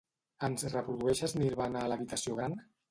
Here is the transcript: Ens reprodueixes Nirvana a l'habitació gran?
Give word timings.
Ens 0.47 0.65
reprodueixes 0.75 1.37
Nirvana 1.43 1.85
a 1.87 1.93
l'habitació 1.95 2.41
gran? 2.43 2.63